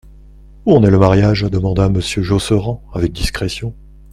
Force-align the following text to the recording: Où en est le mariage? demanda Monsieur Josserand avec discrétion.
Où 0.65 0.73
en 0.75 0.81
est 0.83 0.89
le 0.89 0.97
mariage? 0.97 1.43
demanda 1.43 1.87
Monsieur 1.87 2.23
Josserand 2.23 2.81
avec 2.91 3.11
discrétion. 3.11 3.75